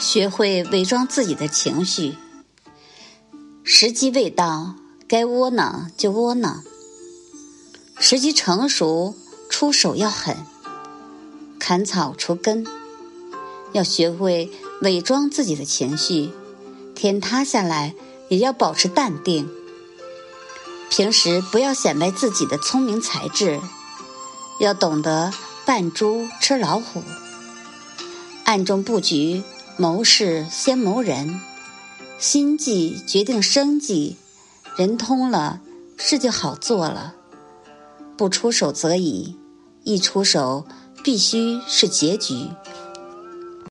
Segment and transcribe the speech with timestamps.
[0.00, 2.16] 学会伪装自己的情绪。
[3.62, 4.74] 时机未到，
[5.06, 6.62] 该窝囊就窝囊；
[7.98, 9.14] 时机成熟，
[9.50, 10.38] 出手要狠，
[11.58, 12.66] 砍草除根。
[13.72, 14.50] 要学会
[14.80, 16.30] 伪装自己的情绪，
[16.94, 17.94] 天塌下来
[18.30, 19.48] 也要保持淡定。
[20.88, 23.60] 平时不要显摆自己的聪明才智，
[24.60, 25.30] 要懂得
[25.66, 27.02] 扮猪吃老虎，
[28.44, 29.42] 暗中布局。
[29.80, 31.40] 谋事先谋人，
[32.18, 34.18] 心计决定生计，
[34.76, 35.62] 人通了，
[35.96, 37.14] 事就好做了。
[38.14, 39.38] 不出手则已，
[39.82, 40.66] 一出手
[41.02, 42.48] 必须是结局。